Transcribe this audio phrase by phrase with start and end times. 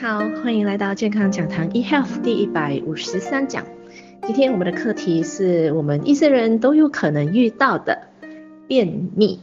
[0.00, 3.66] 好，欢迎来到健康讲堂 eHealth 第一百五十三讲。
[4.22, 8.06] 今天我们的课题是我们一些人都有可能遇到的
[8.68, 9.40] 便秘。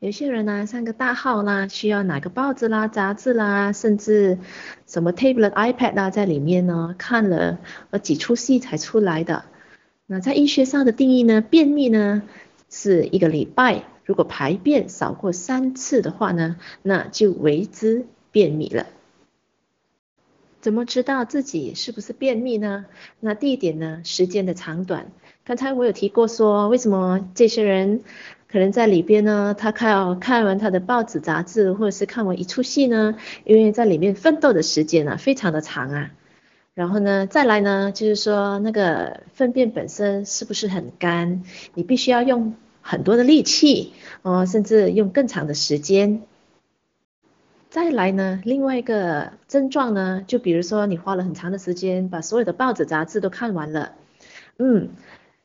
[0.00, 4.38] 有些人呢、啊，上个大号啦，需要拿个报纸啦、杂志啦，甚至
[4.84, 7.58] 什么 tablet、iPad 啦，在里面呢看了
[7.90, 9.44] 呃几出戏才出来的。
[10.06, 12.24] 那在医学上的定义呢，便秘呢
[12.68, 18.06] 是一个礼拜如果排便少过三次的话呢，那就为之。
[18.36, 18.84] 便秘了，
[20.60, 22.84] 怎么知道自己是不是便秘呢？
[23.18, 25.06] 那第一点呢，时间的长短。
[25.42, 28.02] 刚才我有提过说，为什么这些人
[28.46, 29.56] 可能在里边呢？
[29.58, 33.16] 他看看完他的报纸杂志，或者是看完一出戏呢？
[33.44, 36.10] 因为在里面奋斗的时间啊，非常的长啊。
[36.74, 41.42] 然后呢，再来呢，就是说那个粪便本身是不是很干？
[41.72, 46.20] 你必须要用很多的力气，哦，甚至用更长的时间。
[47.76, 53.92] 再来呢，另外一个症状呢，就比如说你花了很长的时间把所有的报纸杂志都看完了，
[54.58, 54.88] 嗯，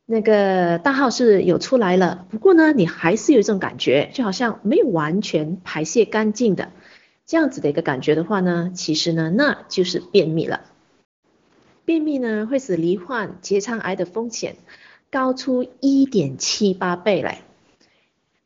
[0.05, 6.69] 那个大号是有出来了，不过呢，你还是有一种感觉，就好像没有完全排泄干净的
[7.25, 10.61] 这样子的一个感觉的话呢，其实呢，那就是便秘了。
[11.83, 14.55] 便秘呢，会使罹患结肠癌的风险
[15.11, 17.41] 高出一点七八倍来，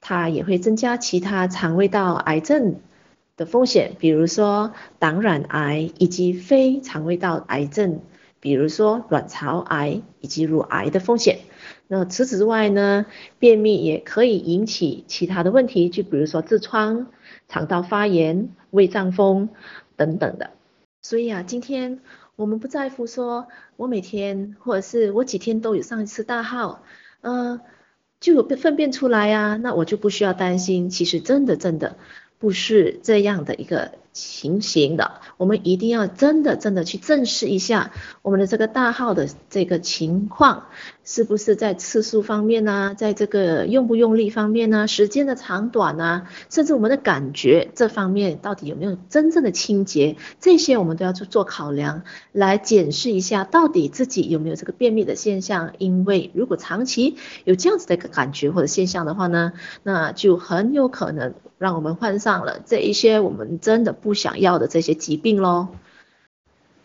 [0.01, 2.77] 它也会增加其他肠胃道癌症
[3.37, 7.99] 的风险，比如说胆软癌以及非肠胃道癌症，
[8.39, 11.39] 比如说卵巢癌以及乳癌的风险。
[11.87, 13.05] 那除此之外呢，
[13.37, 17.07] 便秘也可以引起其他的问题，就比如说痔疮、
[17.47, 19.49] 肠道发炎、胃胀风
[19.95, 20.51] 等等的。
[21.01, 21.99] 所以啊，今天
[22.35, 26.83] 我们不在乎说我每天或者是我几天都有上一次大号，
[27.21, 27.61] 呃，
[28.19, 30.89] 就有粪便出来啊，那我就不需要担心。
[30.89, 31.97] 其实真的真的。
[32.45, 37.91] 不是这样的一个情形的，我们一定要真的真的去正视一下
[38.21, 40.67] 我们的这个大号的这个情况，
[41.03, 50.15] 是不是在次数方面呢、在这个用不用力方面呢、时间的长短啊，甚至我们的感觉这方面到底有没有真正的清洁？
[50.39, 55.73] 这些我们都要去做考量，来检视一下到底自己有没有这个便秘的现象。
[55.77, 59.51] 因为如果长期有这样子的一个感觉或者现象的话呢，
[59.83, 61.33] 那就很有可能。
[61.57, 65.69] 让我们患上了这一些我们真的不想要的这些疾病喽。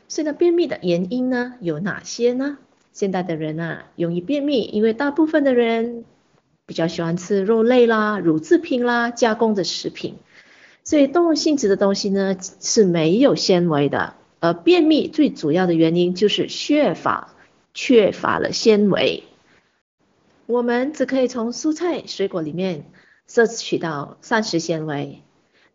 [0.08, 2.56] 所以呢，便秘的原因呢有哪些呢？
[2.94, 6.06] 现代的人啊，容易便秘，因为大部分的人
[6.64, 10.16] 比较喜欢吃肉类啦、乳制品啦、加工的食品，
[10.82, 14.14] 所以动物性质的东西呢是没有纤维的。
[14.40, 17.34] 而便秘最主要的原因就是缺乏
[17.74, 19.24] 缺乏了纤维。
[20.46, 22.86] 我们只可以从蔬菜水果里面。
[23.32, 25.22] 摄取到膳食纤维，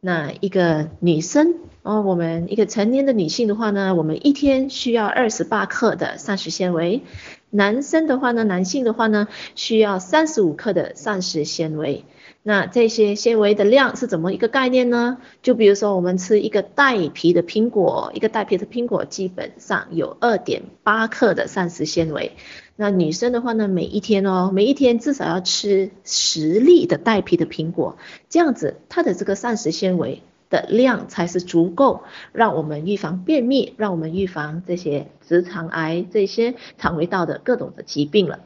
[0.05, 7.01] 那一个女生哦，我们一个成年的女性的话呢，我们一天需要二十八克的膳食纤维；
[7.49, 12.05] 男生的话呢，男性的话呢，需要三十五克的膳食纤维。
[12.47, 15.17] 那这些纤维的量是怎么一个概念呢？
[15.41, 22.33] 就比如说我们吃一个带皮的苹果，一个带皮的苹果基本上有二点八克的膳食纤维。
[22.75, 27.97] 那女生的话呢，每一天哦，每一天至少要吃十粒的带皮的苹果，
[28.29, 38.41] 这样子它的这个膳食纤维的量才是足够，让我们预防便秘，让我们预防这些直肠癌、这些肠胃道的各种的疾病了。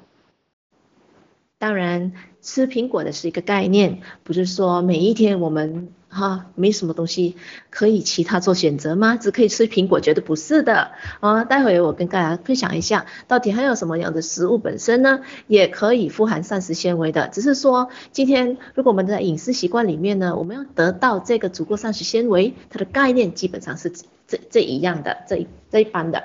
[1.59, 7.35] 当然，吃苹果的是一个概念，不是说每一天我们哈没什么东西
[7.69, 9.17] 可以其他做选择吗？
[9.17, 11.43] 只可以吃苹果，绝对不是的啊！
[11.43, 17.27] 待会我跟大家分享一下，到底还有什么样的食物本身呢，也可以富含膳食纤维的。
[17.27, 23.91] 只是说，今天如果我们在饮食习惯里面呢，我们要得到这个足够膳食纤维，它的概念基本上是
[24.27, 26.23] 这这一样的，这一这一般的。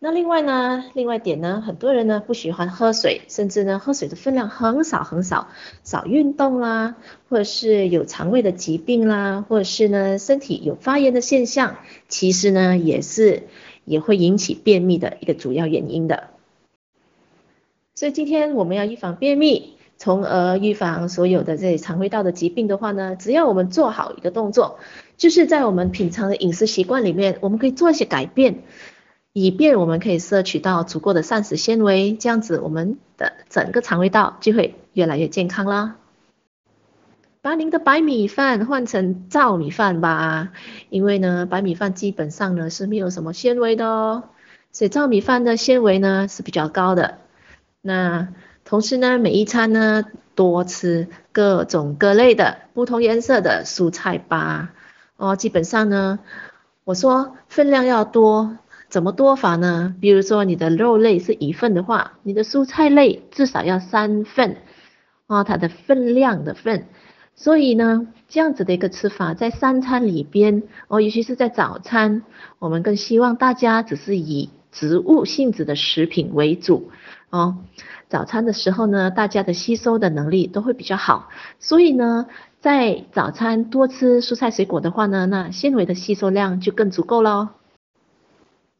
[0.00, 5.48] 那另外呢，另外一点呢，很多人呢不喜欢喝水，甚至呢喝水的分量很少很少，
[5.82, 6.94] 少运动啦，
[7.28, 13.48] 或者是有肠胃的疾病啦，或者是呢身体有发炎的现象，其实呢也是
[13.84, 16.28] 也会引起便秘的一个主要原因的。
[17.96, 24.78] 所以今天我们要预防便秘，从而预防所有的这些肠胃道的疾病的话呢，只要我们做好一个动作，
[25.16, 28.62] 就是在我们平常的饮食习惯里面，我们可以做一些改变。
[29.32, 35.96] 以便我们可以摄取到足够的膳食纤维，这样子我们的整个肠胃道就会越来越健康啦。
[37.40, 40.50] 把您的白米饭换成糙米饭吧，
[40.90, 44.24] 因为呢，白米饭基本上呢是没有什么纤维的哦，
[44.72, 47.18] 所以糙米饭的纤维呢是比较高的。
[47.80, 48.28] 那
[48.64, 50.04] 同时呢，每一餐呢
[50.34, 54.72] 多吃各种各类的不同颜色的蔬菜吧。
[55.16, 56.18] 哦，基本上呢，
[56.84, 58.58] 我说分量要多，
[58.88, 59.94] 怎么多法呢？
[60.00, 64.56] 比如说你的肉类是一份的话，你的蔬菜类至少要三份，
[65.26, 66.86] 哦，它的分量的份。
[67.34, 72.22] 所以呢，这样子的一个吃法，在三餐里边，哦，尤其是在早餐，
[72.58, 76.90] 我们更希望大家只是以植物性质的食品为主，
[77.30, 77.58] 哦，
[78.08, 81.28] 早餐的时候呢，大家的吸收的能力都会比较好，
[81.60, 82.26] 所以呢，
[82.58, 87.50] 在早餐多吃蔬菜水果的话呢，那纤维的吸收量就更足够喽。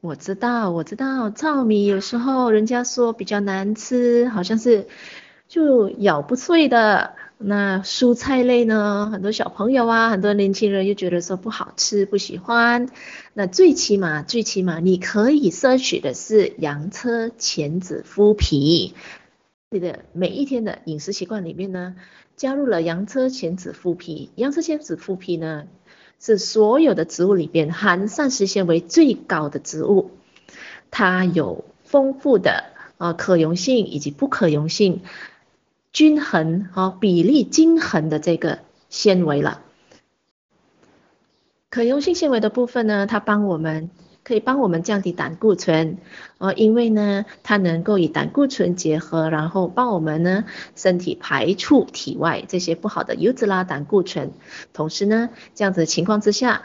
[0.00, 4.86] 我知道，我知道，糙米有时候人家说比较难吃，好像是
[5.48, 7.16] 就咬不碎的。
[7.40, 9.10] 那蔬菜类呢？
[9.12, 12.88] 很多小朋友啊，很多年轻人又觉得说不好吃，不喜欢。
[13.32, 18.94] 那最起码，最起码你可以摄取的是洋车前子麸皮。
[19.70, 21.96] 你的每一天的饮食习惯里面呢，
[22.36, 24.30] 加入了洋车前子麸皮。
[24.34, 25.66] 洋车前子麸皮呢，
[26.20, 30.11] 是所有的植物里边含膳食纤维最高的植物，
[30.91, 32.65] 它有丰富的
[32.99, 35.03] 啊可溶性以及不可溶性。
[35.91, 38.59] 均衡啊比例均衡的这个
[38.91, 39.62] 纤维了，
[41.70, 43.91] 可溶性纤维的部分呢，它帮我们
[44.28, 45.96] 可以帮我们降低胆固醇，
[46.36, 50.44] 呃，因为呢，它能够与胆固醇结合，然后帮我们呢
[50.76, 54.32] 身体排出体外这些不好的油脂啦、胆固醇。
[54.75, 56.62] 同时呢，这样子情况之下，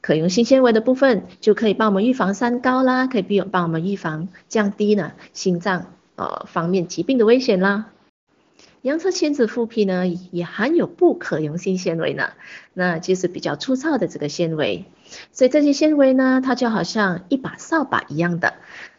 [0.00, 7.92] 可溶性纤维的部分就可以帮我们预防三高啦，可以帮我们预防降低呢心脏呃方面疾病的危险啦。
[8.82, 12.32] 洋车前子麸皮呢，也含有不可溶性纤维呢，
[12.74, 14.84] 那就是比较粗糙的这个纤维，
[15.32, 18.54] 所以这些纤维呢，它就好像一把扫把一样的，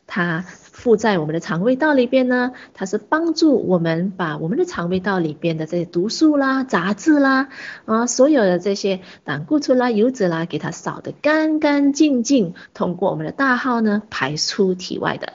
[0.08, 7.50] 它附在我们的肠胃道里边呢，它是帮助我们把我们的肠胃道里边的这些毒素啦、杂质啦，
[7.86, 15.34] 啊，所有的这些胆固醇啦、油脂啦，给它扫得干干净净，通过我们的大号呢排出体外的。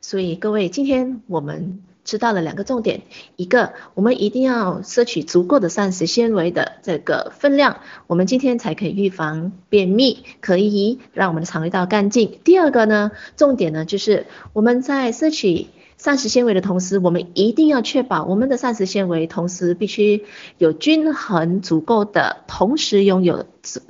[0.00, 1.82] 所以各位，今天我们。
[2.04, 3.02] 知道了两个重点，
[3.36, 12.38] 一个我们一定要摄取足够的膳食纤维的这个分量，我们今天才可以预防便秘，可以让我们的肠胃道干净。
[12.44, 15.66] 第二个呢，重点呢就是我们在摄取。
[15.96, 20.24] 膳食纤维的同时，我们一定要确保我们的膳食纤维同时必须
[20.58, 23.46] 有均衡足够的，同时拥有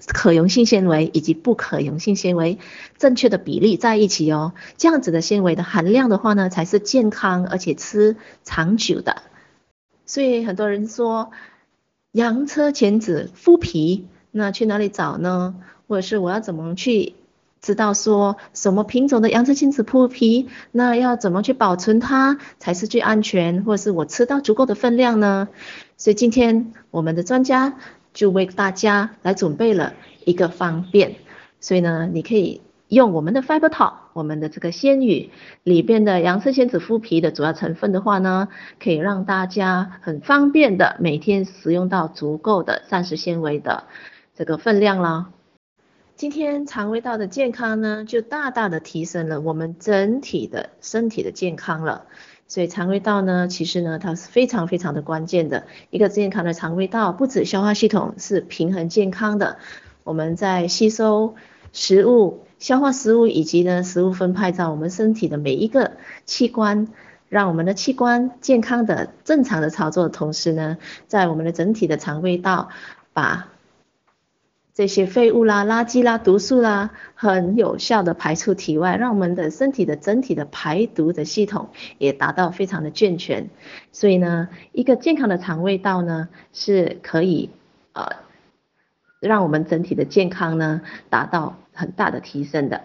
[0.06, 2.58] 可溶性纤维以及不可溶性纤维
[2.98, 4.52] 正确的比例在一起哦。
[4.76, 9.22] 这样子的纤维的含量的话呢，才是健康而且吃长久的。
[10.06, 11.30] 所以很多人说
[12.12, 15.56] 洋车前子麸皮，那去哪里找呢？
[15.88, 17.14] 或者是我要怎么去？
[17.64, 25.48] 知道说什么品种的洋车前子麸皮，那要怎么去保存它才是最安全，或者是我吃到足够的分量呢？
[25.96, 27.72] 所以今天我们的专家
[28.12, 29.94] 就为大家来准备了
[30.26, 31.14] 一个方便，
[31.58, 35.30] 所以呢，你可以用我们的 FiberTop，我们的这个鲜语
[35.62, 43.84] 里边的洋车前子麸皮的主要成分的话呢，可以让大家很方便的每天食用到足够的膳食纤维的
[44.36, 45.30] 这个分量了。
[46.16, 52.06] 今天肠胃道的健康呢，就大大的提升了我们整体的身体的健康了。
[52.46, 55.64] 所以肠胃道呢，其实呢，它是非常非常的关键的。
[55.90, 59.58] 一个健康的肠胃道，不止消化系统是平衡健康的，
[60.04, 61.34] 我们在吸收
[61.72, 66.86] 食物、消化食物以及呢，食物分派到我们身体的每一个器官，
[67.28, 70.78] 让我们的器官健康的正常的操作同时呢，
[71.08, 72.68] 在我们的整体的肠胃道
[73.12, 73.48] 把。
[74.74, 83.50] 这些废物啦、垃圾啦、毒素啦，很有效的排出体外，让我们的身体的整体的排毒的系统也达到非常的健全。
[83.92, 87.50] 所以呢，一个健康的肠胃道呢，是可以
[87.92, 88.16] 呃，
[89.20, 92.82] 让我们整体的健康呢达到很大的提升的。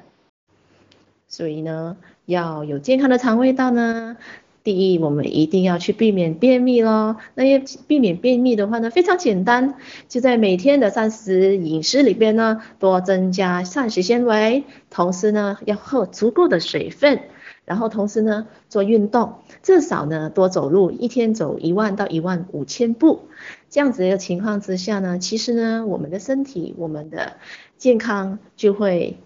[1.27, 4.15] 所以呢，要有健康的肠胃道呢。
[4.63, 7.15] 第一，我们一定要去避免便秘咯。
[7.33, 9.75] 那要避免便秘的话呢，非常简单，
[10.07, 17.21] 就在每天的膳食饮食里边呢，多增加膳食纤维，同时呢要喝足够的水分，
[17.63, 23.21] 然后同时呢做运动，至少呢多走路，一天走一万到一万五千步。
[23.69, 27.37] 这样子的情况之下呢，其实呢我们的身体，我们的
[27.77, 29.17] 健康就会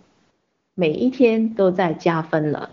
[0.76, 2.70] 每一天都在加分了。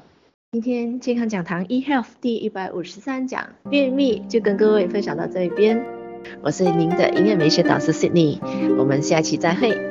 [0.52, 5.86] 今天健康讲堂 eHealth 第一百五十三讲便秘就跟各位分享到这一边，
[6.42, 8.40] 我是您的营养美学导师 Sydney，
[8.76, 9.89] 我们下期再会。